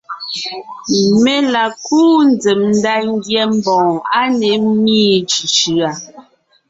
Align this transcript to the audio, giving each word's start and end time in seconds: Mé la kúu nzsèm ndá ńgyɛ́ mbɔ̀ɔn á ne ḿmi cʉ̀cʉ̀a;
Mé 1.23 1.33
la 1.55 1.63
kúu 1.83 2.15
nzsèm 2.29 2.61
ndá 2.75 2.93
ńgyɛ́ 3.11 3.45
mbɔ̀ɔn 3.55 3.89
á 4.17 4.21
ne 4.39 4.49
ḿmi 4.63 4.99
cʉ̀cʉ̀a; 5.29 5.89